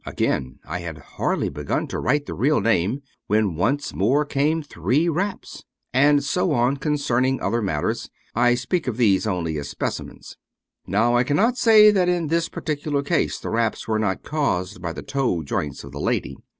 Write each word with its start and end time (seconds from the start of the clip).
Again 0.03 0.57
I 0.65 0.79
had 0.79 0.97
hardly 0.97 1.49
begun 1.49 1.85
to 1.89 1.99
write 1.99 2.25
the 2.25 2.33
real 2.33 2.59
name, 2.59 3.03
when 3.27 3.55
once 3.55 3.93
more 3.93 4.25
came 4.25 4.63
three 4.63 5.07
raps. 5.07 5.63
And 5.93 6.23
so 6.23 6.53
on, 6.53 6.77
concerning 6.77 7.39
other 7.39 7.61
matters. 7.61 8.09
I 8.33 8.55
speak 8.55 8.87
of 8.87 8.97
these 8.97 9.27
only 9.27 9.59
as 9.59 9.69
specimens. 9.69 10.37
*' 10.61 10.79
Now, 10.87 11.15
I 11.15 11.23
cannot 11.23 11.55
say 11.59 11.91
that 11.91 12.09
in 12.09 12.29
this 12.29 12.49
particular 12.49 13.03
case 13.03 13.37
the 13.37 13.51
raps 13.51 13.87
were 13.87 13.99
not 13.99 14.23
caused 14.23 14.81
by 14.81 14.91
the 14.91 15.03
toe 15.03 15.43
joints 15.43 15.83
of 15.83 15.91
the 15.91 15.99
lady. 16.01 16.35